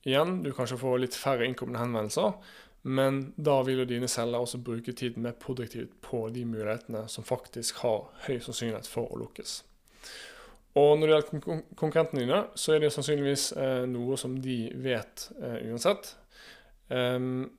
igjen 0.08 0.40
du 0.46 0.50
kanskje 0.56 0.80
få 0.82 0.96
litt 0.98 1.18
færre 1.18 1.46
innkomne 1.46 1.82
henvendelser, 1.82 2.34
men 2.82 3.34
da 3.38 3.60
vil 3.62 3.84
jo 3.84 3.86
dine 3.86 4.08
celler 4.10 4.42
også 4.42 4.58
bruke 4.66 4.94
tiden 4.98 5.24
mer 5.24 5.36
produktivt 5.38 5.94
på 6.02 6.30
de 6.34 6.46
mulighetene 6.46 7.04
som 7.10 7.24
faktisk 7.24 7.84
har 7.84 8.08
høy 8.26 8.40
sannsynlighet 8.42 8.90
for 8.90 9.12
å 9.12 9.20
lukkes. 9.22 9.60
Og 10.80 10.98
når 10.98 11.08
det 11.08 11.16
gjelder 11.16 11.64
konkurrentene 11.76 12.24
dine, 12.24 12.44
så 12.56 12.74
er 12.74 12.82
det 12.82 12.94
sannsynligvis 12.96 13.52
eh, 13.60 13.84
noe 13.92 14.18
som 14.18 14.38
de 14.42 14.58
vet 14.82 15.28
eh, 15.42 15.58
uansett. 15.68 16.14
Um, 16.88 17.50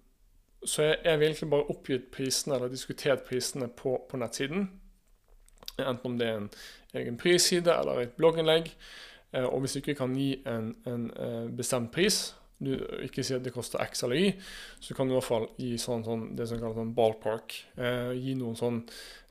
så 0.64 0.86
jeg, 0.86 0.98
jeg 1.04 1.20
egentlig 1.20 1.50
bare 1.50 1.70
oppgitt 1.72 2.10
prisene, 2.14 2.56
eller 2.56 2.72
diskutert 2.72 3.24
prisene 3.28 3.68
på, 3.68 3.98
på, 4.08 4.16
nettsiden. 4.16 4.70
Enten 5.78 6.06
om 6.06 6.18
det 6.18 6.28
er 6.28 6.40
en 6.40 6.50
egen 6.94 7.16
prisside 7.20 7.72
eller 7.74 8.00
et 8.00 8.16
blogginnlegg. 8.16 8.72
Eh, 9.32 9.44
og 9.44 9.60
hvis 9.60 9.76
du 9.76 9.82
ikke 9.82 9.98
kan 10.02 10.16
gi 10.16 10.34
en, 10.48 10.72
en 10.88 11.10
eh, 11.12 11.50
bestemt 11.56 11.92
pris, 11.92 12.30
du 12.62 12.76
ikke 13.06 13.24
sier 13.24 13.40
at 13.40 13.46
det 13.46 13.54
koster 13.54 13.82
X 13.84 14.04
eller 14.06 14.20
Y, 14.20 14.30
så 14.82 14.96
kan 14.96 15.08
du 15.08 15.14
i 15.14 15.18
hvert 15.18 15.28
fall 15.28 15.48
gi 15.60 15.74
sånn, 15.80 16.04
sånn, 16.06 16.28
det 16.38 16.46
som 16.50 16.60
kalles 16.60 16.78
sånn 16.78 16.94
ballpark. 16.96 17.58
Eh, 17.76 18.12
gi 18.18 18.36
noen 18.38 18.58
sånn 18.58 18.82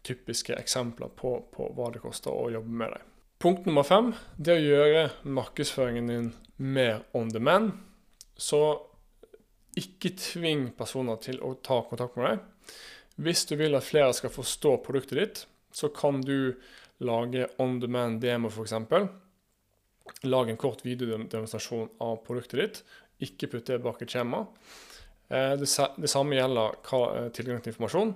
typiske 0.06 0.56
eksempler 0.58 1.12
på, 1.18 1.38
på 1.54 1.72
hva 1.78 1.92
det 1.94 2.02
koster 2.04 2.34
å 2.34 2.50
jobbe 2.54 2.80
med 2.84 2.96
deg. 2.96 3.08
Punkt 3.42 3.66
nummer 3.66 3.86
fem 3.86 4.12
det 4.38 4.54
å 4.54 4.62
gjøre 4.62 5.06
markedsføringen 5.26 6.10
din 6.12 6.32
mer 6.62 7.02
on 7.18 7.32
demand. 7.34 7.74
Så 8.38 8.62
ikke 9.78 10.14
tving 10.20 10.68
personer 10.78 11.18
til 11.24 11.40
å 11.46 11.56
ta 11.64 11.80
kontakt 11.88 12.18
med 12.20 12.28
deg. 12.28 12.76
Hvis 13.22 13.46
du 13.50 13.56
vil 13.60 13.78
at 13.78 13.88
flere 13.88 14.14
skal 14.18 14.34
forstå 14.34 14.76
produktet 14.86 15.20
ditt, 15.20 15.44
så 15.74 15.90
kan 15.94 16.22
du 16.26 16.54
lage 17.02 17.48
on 17.62 17.80
demand 17.82 18.22
demo 18.22 18.52
f.eks. 18.52 18.76
Lag 20.28 20.50
en 20.50 20.60
kort 20.60 20.84
videodemonstrasjon 20.86 21.90
av 22.04 22.20
produktet 22.26 22.60
ditt. 22.60 22.82
Ikke 23.22 23.50
putte 23.52 23.76
det 23.76 23.84
bak 23.84 24.02
et 24.02 24.14
skjema. 24.14 24.46
Eh, 25.32 25.54
det, 25.58 25.68
samme 26.12 26.36
gjelder 26.36 26.76
eh, 26.76 27.28
tilgang 27.36 27.62
til 27.62 27.72
informasjon. 27.72 28.14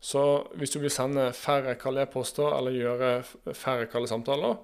Så 0.00 0.22
hvis 0.58 0.74
du 0.74 0.78
vil 0.82 0.94
sende 0.94 1.30
færre 1.34 1.74
kalde 1.78 2.04
e-poster 2.06 2.54
eller 2.54 2.74
gjøre 2.74 3.54
færre 3.54 3.88
kalde 3.90 4.10
samtaler, 4.10 4.56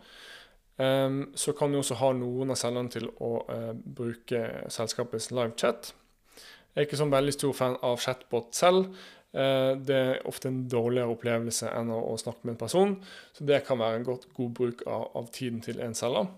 ehm, 0.79 1.25
så 1.35 1.55
kan 1.59 1.73
du 1.73 1.81
også 1.81 1.99
ha 1.99 2.13
noen 2.15 2.55
av 2.55 2.59
selgerne 2.59 2.93
til 2.95 3.09
å 3.19 3.33
eh, 3.51 3.73
bruke 3.75 4.45
selskapets 4.71 5.33
livechat. 5.35 5.91
Jeg 6.75 6.83
er 6.83 6.87
ikke 6.87 7.01
sånn 7.03 7.15
veldig 7.15 7.35
stor 7.35 7.55
fan 7.55 7.77
av 7.87 8.01
chatbot 8.03 8.55
selv. 8.55 8.89
Det 9.35 9.95
er 9.95 10.21
ofte 10.31 10.47
en 10.47 10.61
dårligere 10.71 11.11
opplevelse 11.11 11.67
enn 11.75 11.89
å, 11.91 12.15
snakke 12.19 12.47
med 12.47 12.53
en 12.53 12.59
person, 12.61 12.93
så 13.35 13.47
det 13.47 13.65
kan 13.67 13.81
være 13.81 13.99
en 13.99 14.07
godt, 14.07 14.29
god 14.37 14.53
bruk 14.55 14.85
av, 14.87 15.09
av 15.19 15.27
tiden 15.35 15.59
til 15.63 15.81
en 15.83 15.97
selger. 15.99 16.29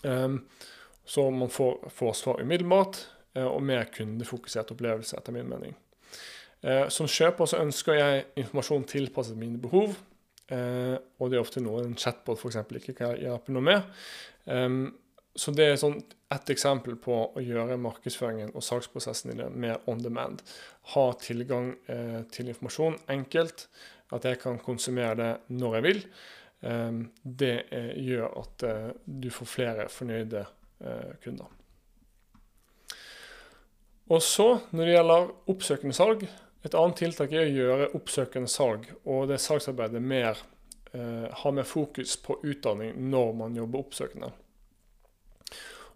Um, 0.00 0.38
så 1.04 1.28
man 1.30 1.52
får, 1.52 1.90
får 1.92 2.16
svar 2.18 2.42
umiddelbart, 2.42 3.00
uh, 3.38 3.48
og 3.50 3.62
mer 3.66 3.88
kundefokusert 3.92 4.72
opplevelse, 4.74 5.16
etter 5.18 5.36
min 5.36 5.48
mening. 5.50 5.76
Uh, 6.64 6.88
som 6.92 7.08
kjøper 7.10 7.50
så 7.50 7.60
ønsker 7.60 7.98
jeg 7.98 8.26
informasjon 8.40 8.86
tilpasset 8.88 9.38
mine 9.38 9.60
behov, 9.60 9.96
uh, 10.52 10.96
og 11.20 11.30
det 11.30 11.38
er 11.38 11.44
ofte 11.44 11.62
noe 11.64 11.84
en 11.84 11.96
chatbot 11.98 12.40
f.eks. 12.40 12.60
ikke 12.80 12.98
kan 13.02 13.16
hjelpe 13.20 13.54
noe 13.54 13.64
med. 13.64 14.92
Så 15.34 15.50
det 15.50 15.64
er 15.66 15.78
sånn 15.80 15.96
ett 16.34 16.50
eksempel 16.52 16.94
på 17.02 17.14
å 17.34 17.42
gjøre 17.42 17.78
markedsføringen 17.82 18.52
og 18.54 18.62
salgsprosessen 18.62 19.32
din 19.34 19.58
mer 19.58 19.80
on 19.90 20.02
demand. 20.02 20.44
Ha 20.94 21.06
tilgang 21.18 21.72
eh, 21.90 22.20
til 22.30 22.52
informasjon 22.52 23.00
enkelt, 23.10 23.66
at 24.14 24.28
jeg 24.28 24.38
kan 24.44 24.60
konsumere 24.62 25.16
det 25.18 25.30
når 25.58 25.76
jeg 25.78 25.86
vil. 25.88 26.02
Det 26.64 27.54
gjør 28.00 28.38
at 28.40 28.66
eh, 28.68 28.92
du 29.04 29.28
får 29.34 29.50
flere 29.50 29.88
fornøyde 29.92 30.44
eh, 30.44 30.52
kunder. 31.24 31.48
Og 34.12 34.22
så, 34.22 34.48
når 34.70 34.84
det 34.84 34.96
gjelder 34.96 35.30
oppsøkende 35.54 35.96
salg, 35.96 36.26
et 36.64 36.76
annet 36.76 37.00
tiltak 37.00 37.32
er 37.32 37.46
å 37.46 37.54
gjøre 37.54 37.90
oppsøkende 37.96 38.48
salg 38.48 38.86
og 39.04 39.28
det 39.28 39.40
salgsarbeidet 39.40 40.00
mer 40.00 40.38
eh, 40.92 41.26
ha 41.40 41.52
mer 41.52 41.66
fokus 41.68 42.16
på 42.20 42.38
utdanning 42.42 42.96
når 43.10 43.34
man 43.36 43.56
jobber 43.56 43.84
oppsøkende. 43.84 44.30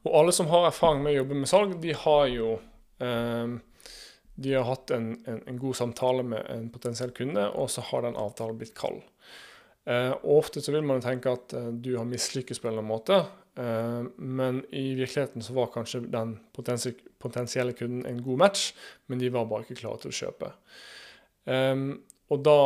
Og 0.06 0.10
alle 0.14 0.32
som 0.32 0.48
har 0.52 0.68
erfaring 0.68 1.02
med 1.04 1.16
å 1.16 1.20
jobbe 1.22 1.40
med 1.40 1.50
salg, 1.50 1.74
de 1.82 1.94
har 2.04 2.28
jo 2.32 2.52
eh, 3.04 3.56
de 4.38 4.52
har 4.54 4.68
hatt 4.68 4.92
en, 4.94 5.10
en, 5.26 5.40
en, 5.50 5.58
god 5.58 5.76
samtale 5.76 6.22
med 6.22 6.44
en 6.52 6.68
potensiell 6.70 7.10
kunde, 7.10 7.42
og 7.58 7.70
så 7.72 7.82
har 7.88 8.04
den 8.06 8.18
avtalen 8.20 8.60
blitt 8.60 8.76
kald. 8.78 9.00
Eh, 9.88 10.12
ofte 10.22 10.62
så 10.62 10.72
vil 10.72 10.84
man 10.86 11.02
tenke 11.02 11.32
at 11.32 11.56
eh, 11.58 11.72
du 11.74 11.96
har 11.96 12.06
mislykkes 12.06 12.60
på 12.60 12.68
en 12.68 12.76
eller 12.76 12.84
annen 12.84 12.92
måte, 12.92 13.18
eh, 13.18 13.47
men 13.58 14.60
i 14.70 14.92
virkeligheten 14.94 15.42
så 15.42 15.54
var 15.56 15.72
kanskje 15.74 16.04
den 16.12 16.36
potensielle 16.54 17.72
kunden 17.74 18.04
en 18.06 18.20
god 18.22 18.38
match, 18.38 18.68
men 19.10 19.18
de 19.18 19.32
var 19.34 19.48
bare 19.50 19.66
ikke 19.66 19.80
klare 19.80 19.98
til 20.04 20.12
å 20.12 20.18
kjøpe. 20.20 20.52
Eh, 21.48 21.82
og 22.28 22.44
da 22.44 22.60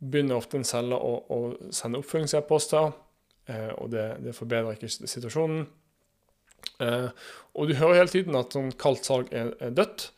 begynner 0.00 0.40
ofte 0.40 0.60
en 0.60 0.66
selger 0.66 1.00
å, 1.00 1.12
å 1.28 1.72
sende 1.74 2.00
oppfølgings-e-poster, 2.00 2.92
eh, 3.50 3.70
og 3.76 3.92
det, 3.94 4.06
det, 4.24 4.36
forbedrer 4.36 4.76
ikke 4.76 4.90
situasjonen. 4.90 5.66
Eh, 6.84 7.08
og 7.56 7.68
du 7.68 7.76
hører 7.78 8.02
hele 8.02 8.12
tiden 8.12 8.38
at 8.38 8.56
sånn 8.56 8.72
kaldt 8.80 9.08
salg 9.08 9.32
er, 9.32 9.54
er 9.60 9.72
dødt. 9.76 10.10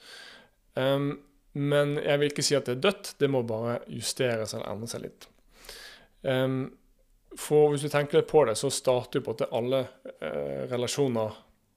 men 1.52 1.90
jeg 2.00 2.18
vil 2.18 2.30
ikke 2.30 2.44
si 2.46 2.54
at 2.56 2.64
det 2.64 2.78
er 2.78 2.84
dødt, 2.86 3.14
det 3.20 3.28
må 3.28 3.42
bare 3.44 3.82
justeres 3.92 4.54
eller 4.54 4.70
endre 4.70 4.88
seg 4.88 5.02
litt. 5.04 5.26
Um, 6.22 6.70
for 7.38 7.72
hvis 7.72 7.86
du 7.86 7.90
tenker 7.92 8.20
litt 8.20 8.30
på 8.30 8.44
det, 8.48 8.56
så 8.60 8.70
starter 8.72 9.20
jo 9.20 9.26
på 9.26 9.34
måte 9.34 9.48
alle 9.56 9.84
eh, 10.20 10.64
relasjoner 10.70 11.36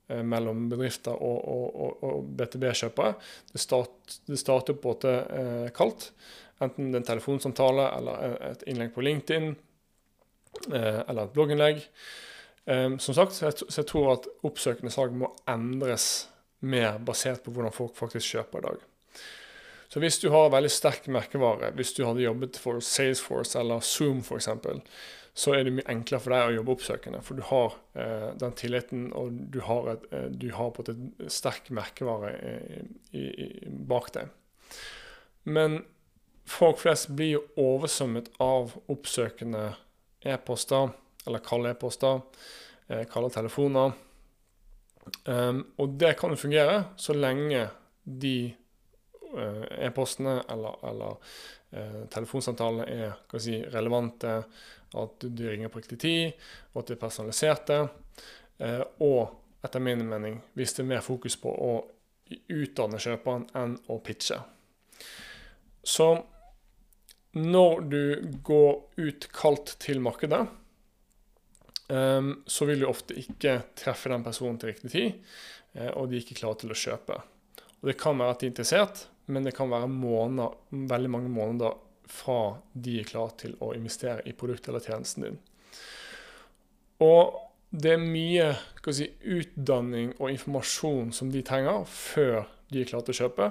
eh, 0.09 0.24
mellom 0.24 0.65
bedrifter 0.71 1.15
og, 1.15 1.38
og, 1.51 1.65
og, 1.85 2.03
og 2.09 2.27
BTB-kjøpere. 2.39 3.13
Det, 3.51 3.62
start, 3.62 4.19
det, 4.27 4.39
starter 4.41 4.75
på 4.75 4.91
en 4.91 4.97
måte 4.97 5.15
eh, 5.39 5.69
kaldt. 5.75 6.09
Enten 6.63 6.91
det 6.91 7.00
er 7.00 7.03
en 7.03 7.09
telefonsamtale 7.13 7.89
eller 7.97 8.38
et 8.51 8.63
innlegg 8.71 8.93
på 8.95 9.03
LinkedIn 9.03 9.50
eh, 9.51 11.01
eller 11.05 11.25
et 11.25 11.35
blogginnlegg. 11.35 11.83
Um, 12.65 12.95
som 12.97 13.13
sagt, 13.13 13.35
så 13.35 13.45
jeg, 13.45 13.59
så 13.62 13.83
jeg, 13.83 13.88
tror 13.91 14.15
at 14.15 14.27
oppsøkende 14.47 14.89
salg 14.89 15.13
må 15.13 15.27
endres 15.51 16.25
mer 16.65 16.95
basert 16.97 17.43
på 17.45 17.51
hvordan 17.53 17.74
folk 17.75 17.93
faktisk 18.00 18.31
kjøper 18.33 18.63
i 18.63 18.65
dag. 18.65 18.85
Så 19.91 20.01
hvis 20.01 20.17
du 20.19 20.31
har 20.33 20.50
veldig 20.50 20.71
sterk 20.74 21.05
merkevare, 21.13 21.69
hvis 21.77 21.93
du 21.93 22.01
hadde 22.07 22.25
jobbet 22.25 22.57
for 22.59 22.81
Salesforce 22.81 23.59
eller 23.59 23.85
Zoom 23.85 24.24
f.eks., 24.25 24.50
så 25.35 25.51
er 25.51 25.65
det 25.67 25.73
mye 25.75 25.91
enklere 25.91 26.23
for 26.23 26.31
deg 26.31 26.47
å 26.47 26.53
jobbe 26.55 26.73
oppsøkende. 26.77 27.19
For 27.25 27.35
du 27.35 27.43
har 27.49 27.73
eh, 27.99 28.29
den 28.39 28.53
tilliten, 28.55 29.09
og 29.19 29.35
du 29.51 29.59
har, 29.67 29.89
et, 29.91 30.05
eh, 30.15 30.29
du 30.31 30.47
har 30.55 30.71
på 30.71 30.85
et 30.87 31.31
sterk 31.33 31.67
merkevare 31.75 32.31
i, 32.39 32.77
i, 33.19 33.25
i, 33.43 33.49
bak 33.67 34.13
deg. 34.15 34.31
Men 35.43 35.81
folk 36.47 36.79
flest 36.79 37.11
blir 37.17 37.33
jo 37.33 37.43
oversømmet 37.59 38.31
av 38.43 38.77
oppsøkende 38.91 39.73
e-poster, 40.25 40.93
eller 41.27 41.43
kalde 41.43 41.75
e-poster, 41.75 42.23
eh, 42.87 43.03
kalde 43.11 43.33
telefoner. 43.35 43.91
Um, 45.29 45.59
og 45.77 45.99
det 46.01 46.15
kan 46.17 46.31
jo 46.33 46.39
fungere 46.39 46.79
så 46.97 47.13
lenge 47.13 47.67
de 48.05 48.55
uh, 49.35 49.65
e-postene 49.85 50.39
eller, 50.49 50.79
eller 50.89 51.19
uh, 51.75 51.99
telefonsamtalene 52.09 52.87
er 52.89 53.37
si, 53.37 53.59
relevante, 53.73 54.39
at 55.03 55.25
du 55.25 55.43
ringer 55.49 55.71
på 55.71 55.81
riktig 55.81 55.99
tid, 56.03 56.45
og 56.73 56.81
at 56.81 56.91
det 56.91 56.95
er 56.97 57.01
personaliserte. 57.01 57.79
Eh, 58.63 58.83
og 59.03 59.65
etter 59.65 59.83
min 59.83 60.05
mening, 60.07 60.39
hvis 60.53 60.75
det 60.75 60.85
er 60.85 60.91
mer 60.93 61.05
fokus 61.05 61.37
på 61.41 61.51
å 61.51 61.73
utdanne 62.53 62.99
kjøperen 63.01 63.47
enn 63.57 63.75
å 63.91 63.99
pitche. 64.03 64.39
Så 65.85 66.07
når 67.37 67.81
du 67.91 68.03
går 68.45 68.71
ut 69.01 69.27
kaldt 69.35 69.75
til 69.83 69.99
markedet, 70.01 70.41
um, 71.89 72.31
så 72.47 72.65
vil 72.69 72.81
du 72.81 72.87
ofte 72.89 73.17
ikke 73.19 73.59
treffe 73.77 74.09
den 74.09 74.25
personen 74.25 74.57
til 74.61 74.71
riktig 74.71 74.93
tid, 74.93 75.19
uh, 75.77 75.91
og 75.99 76.09
de 76.09 76.17
er 76.17 76.25
ikke 76.25 76.39
klare 76.39 76.61
til 76.63 76.73
å 76.73 76.79
kjøpe. 76.79 77.19
Og 77.81 77.91
Det 77.91 77.97
kan 78.01 78.17
være 78.17 78.37
at 78.37 78.41
de 78.41 78.47
er 78.47 78.53
interessert, 78.53 79.05
men 79.29 79.45
det 79.45 79.55
kan 79.57 79.69
være 79.69 79.91
måneder, 79.91 80.55
veldig 80.93 81.11
mange 81.11 81.33
måneder 81.33 81.77
fra 82.12 82.57
de 82.74 83.00
er 83.01 83.09
klare 83.09 83.35
til 83.41 83.55
å 83.63 83.74
investere 83.75 84.24
i 84.25 84.33
produktet 84.38 84.71
eller 84.71 84.85
tjenesten 84.85 85.27
din. 85.27 85.38
Og 87.03 87.35
det 87.75 87.95
er 87.95 88.01
mye 88.01 88.51
si, 88.93 89.07
utdanning 89.21 90.13
og 90.19 90.31
informasjon 90.31 91.12
som 91.15 91.31
de 91.33 91.41
trenger 91.45 91.83
før 91.89 92.45
de 92.71 92.81
er 92.81 92.89
klare 92.89 93.07
til 93.07 93.15
å 93.15 93.19
kjøpe. 93.24 93.50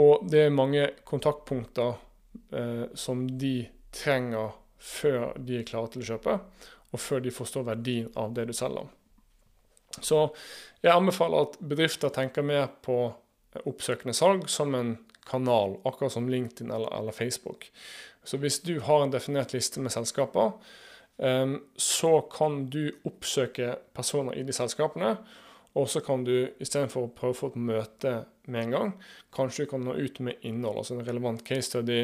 Og 0.00 0.24
det 0.30 0.46
er 0.46 0.54
mange 0.54 0.86
kontaktpunkter 1.06 1.92
eh, 2.56 2.86
som 2.98 3.26
de 3.38 3.54
trenger 3.94 4.56
før 4.80 5.34
de 5.36 5.60
er 5.60 5.68
klare 5.68 5.92
til 5.92 6.04
å 6.04 6.08
kjøpe, 6.14 6.38
og 6.90 7.02
før 7.02 7.22
de 7.22 7.34
forstår 7.34 7.66
verdien 7.68 8.08
av 8.18 8.32
det 8.34 8.48
du 8.48 8.54
selger. 8.56 8.88
Så 10.00 10.28
jeg 10.80 10.94
anbefaler 10.94 11.48
at 11.48 11.58
bedrifter 11.60 12.12
tenker 12.14 12.46
mer 12.46 12.70
på 12.82 13.02
oppsøkende 13.66 14.14
salg 14.14 14.46
som 14.48 14.74
en 14.78 14.94
kanal, 15.30 15.78
akkurat 15.84 16.12
som 16.12 16.28
LinkedIn 16.28 16.72
eller, 16.74 16.92
eller 16.98 17.16
Facebook. 17.16 17.70
Så 18.24 18.36
hvis 18.36 18.60
du 18.66 18.80
har 18.84 19.04
en 19.04 19.12
definert 19.12 19.54
liste 19.54 19.80
med 19.80 19.94
selskaper, 19.94 20.52
um, 21.16 21.54
så 21.76 22.20
kan 22.32 22.64
du 22.70 22.90
oppsøke 23.08 23.76
personer 23.96 24.36
i 24.38 24.44
de 24.46 24.56
selskapene. 24.56 25.14
Og 25.78 25.86
så 25.88 26.02
kan 26.02 26.24
du 26.26 26.50
istedenfor 26.58 27.06
å 27.06 27.12
prøve 27.14 27.36
å 27.36 27.38
få 27.38 27.52
et 27.52 27.60
møte 27.62 28.14
med 28.50 28.64
en 28.64 28.72
gang, 28.74 28.88
kanskje 29.30 29.64
du 29.64 29.70
kan 29.70 29.84
nå 29.86 29.94
ut 29.94 30.18
med 30.26 30.42
innhold, 30.42 30.80
altså 30.80 30.96
en 30.96 31.06
relevant 31.06 31.44
case 31.46 31.68
study. 31.68 32.00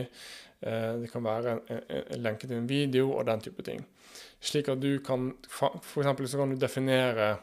Eh, 0.60 0.92
det 1.02 1.10
kan 1.10 1.24
være 1.26 1.56
en, 1.56 1.80
en 1.82 2.22
lenke 2.22 2.46
til 2.46 2.60
en 2.60 2.70
video 2.70 3.10
og 3.16 3.26
den 3.26 3.42
type 3.42 3.66
ting. 3.66 3.82
Slik 4.38 4.70
at 4.70 4.78
du 4.80 5.00
kan 5.04 5.32
F.eks. 5.50 6.30
så 6.30 6.38
kan 6.38 6.54
du 6.54 6.60
definere 6.60 7.34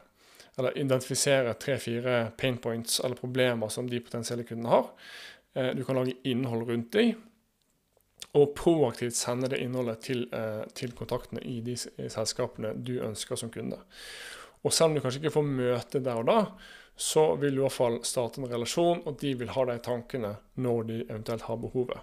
eller 0.58 0.78
identifisere 0.78 1.56
tre-fire 1.58 2.32
pain 2.38 2.58
points 2.62 3.00
eller 3.00 3.18
problemer 3.18 3.72
som 3.74 3.88
de 3.90 4.02
potensielle 4.06 4.46
kundene 4.46 4.70
har. 4.70 4.90
Eh, 5.56 5.72
du 5.78 5.84
kan 5.86 6.00
lage 6.00 6.16
innhold 6.30 6.68
rundt 6.70 6.94
dem, 6.94 7.16
og 8.34 8.54
proaktivt 8.58 9.16
sende 9.18 9.50
det 9.52 9.60
innholdet 9.62 10.00
til, 10.08 10.24
eh, 10.34 10.64
til 10.74 10.94
kontaktene 10.98 11.44
i 11.46 11.60
de 11.62 11.76
selskapene 11.78 12.74
du 12.84 12.96
ønsker 13.00 13.38
som 13.38 13.52
kunde. 13.54 13.78
Og 14.64 14.74
selv 14.74 14.90
om 14.90 14.96
du 14.96 15.02
kanskje 15.02 15.22
ikke 15.22 15.36
får 15.36 15.46
møte 15.50 16.04
der 16.04 16.22
og 16.22 16.26
da, 16.26 16.40
så 16.96 17.36
vil 17.36 17.56
du 17.56 17.62
i 17.62 17.66
hvert 17.66 17.76
fall 17.76 18.00
starte 18.06 18.42
en 18.42 18.50
relasjon, 18.50 19.02
og 19.06 19.20
de 19.20 19.34
vil 19.38 19.50
ha 19.50 19.66
de 19.66 19.78
tankene 19.80 20.36
når 20.56 20.84
de 20.88 21.00
eventuelt 21.10 21.42
har 21.42 21.58
behovet. 21.58 22.00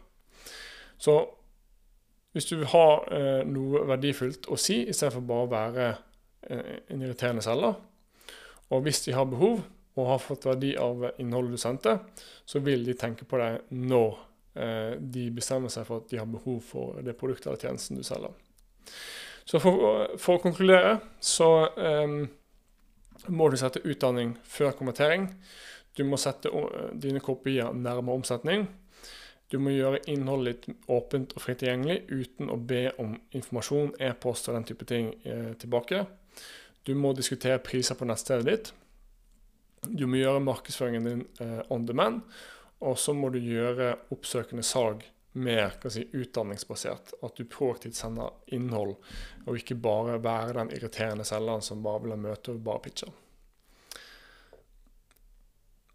Så 0.99 1.15
hvis 2.33 2.47
du 2.47 2.65
har 2.65 3.07
eh, 3.15 3.43
noe 3.47 3.85
verdifullt 3.89 4.47
å 4.51 4.59
si, 4.61 4.85
istedenfor 4.87 5.27
bare 5.27 5.47
å 5.47 5.51
være 5.51 5.87
eh, 6.47 6.77
en 6.93 7.03
irriterende 7.03 7.43
selger. 7.43 7.75
Og 8.71 8.85
hvis 8.87 9.03
de 9.07 9.15
har 9.17 9.27
behov 9.27 9.65
og 9.99 10.07
har 10.07 10.23
fått 10.23 10.47
verdi 10.47 10.75
av 10.79 11.09
innholdet 11.19 11.57
du 11.57 11.61
sendte, 11.61 11.97
så 12.45 12.63
vil 12.65 12.85
de 12.87 12.97
tenke 12.99 13.27
på 13.29 13.41
deg 13.41 13.73
når 13.75 14.19
eh, 14.55 14.93
de 15.01 15.29
bestemmer 15.35 15.73
seg 15.73 15.89
for 15.89 16.03
at 16.05 16.13
de 16.13 16.21
har 16.21 16.31
behov 16.31 16.61
for 16.67 17.01
det 17.05 17.17
produktet 17.19 17.51
eller 17.51 17.65
tjenesten 17.65 17.99
du 17.99 18.05
selger. 18.07 18.37
Så 19.45 19.59
for, 19.63 20.15
for 20.21 20.39
å 20.39 20.43
konkludere 20.45 20.99
så 21.25 21.51
eh, 21.75 22.21
må 23.29 23.51
du 23.51 23.59
sette 23.61 23.83
utdanning 23.85 24.37
før 24.47 24.77
konvertering. 24.79 25.27
Du 25.97 26.05
må 26.07 26.17
sette 26.21 26.53
dine 27.03 27.21
kopier 27.25 27.75
nærmere 27.75 28.21
omsetning. 28.21 28.69
Du 29.51 29.59
må 29.59 29.73
gjøre 29.75 30.05
innholdet 30.11 30.69
litt 30.69 30.91
åpent 30.95 31.33
og 31.35 31.43
fritt 31.43 31.59
tilgjengelig 31.65 32.05
uten 32.07 32.53
å 32.55 32.57
be 32.57 32.85
om 33.03 33.17
informasjon, 33.35 33.97
e-post 33.99 34.47
og 34.49 34.57
den 34.57 34.69
type 34.69 34.87
ting 34.87 35.11
eh, 35.27 35.51
tilbake. 35.59 36.05
Du 36.87 36.95
må 36.95 37.11
diskutere 37.19 37.59
priser 37.63 37.99
på 37.99 38.07
nettstedet 38.07 38.47
ditt. 38.47 38.71
Du 39.87 40.07
må 40.07 40.21
gjøre 40.21 40.43
markedsføringen 40.45 41.09
din 41.09 41.25
eh, 41.41 41.63
on 41.73 41.87
demand. 41.89 42.23
Og 42.81 42.99
så 42.99 43.13
må 43.17 43.29
du 43.33 43.41
gjøre 43.43 43.95
oppsøkende 44.15 44.65
salg 44.65 45.05
mer 45.33 45.77
si, 45.93 46.07
utdanningsbasert. 46.13 47.15
At 47.23 47.37
du 47.37 47.45
proaktivt 47.45 47.99
sender 47.99 48.33
innhold, 48.55 48.97
og 49.47 49.59
ikke 49.59 49.79
bare 49.79 50.19
være 50.23 50.59
den 50.59 50.73
irriterende 50.77 51.27
selgeren 51.29 51.65
som 51.65 51.85
bare 51.85 52.05
vil 52.05 52.17
ha 52.17 52.21
møte 52.21 52.55
og 52.55 52.65
bare 52.65 52.85
pitcher. 52.87 53.13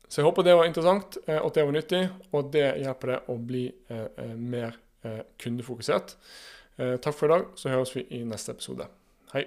Så 0.08 0.22
jeg 0.22 0.30
håper 0.30 0.46
det 0.46 0.56
var 0.56 0.68
interessant, 0.70 1.18
og 1.26 1.32
eh, 1.34 1.42
at 1.42 1.58
det 1.58 1.66
var 1.66 1.76
nyttig, 1.76 2.02
og 2.32 2.52
det 2.54 2.66
hjelper 2.84 3.12
deg 3.12 3.32
å 3.34 3.38
bli 3.52 3.66
eh, 3.68 4.10
eh, 4.24 4.36
mer 4.40 4.82
kundefokusert. 5.38 6.16
Takk 6.76 7.14
for 7.14 7.30
i 7.30 7.36
dag, 7.36 7.46
så 7.62 7.70
høres 7.70 7.94
vi 7.94 8.08
i 8.18 8.24
neste 8.26 8.56
episode. 8.56 8.90
Hei. 9.36 9.46